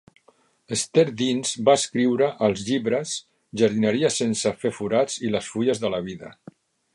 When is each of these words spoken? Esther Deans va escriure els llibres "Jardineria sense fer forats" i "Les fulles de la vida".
Esther 0.75 1.03
Deans 1.19 1.51
va 1.67 1.75
escriure 1.79 2.29
els 2.47 2.63
llibres 2.69 3.13
"Jardineria 3.63 4.11
sense 4.17 4.55
fer 4.65 4.73
forats" 4.79 5.21
i 5.29 5.33
"Les 5.37 5.51
fulles 5.55 5.85
de 5.85 5.93
la 5.97 6.01
vida". 6.11 6.33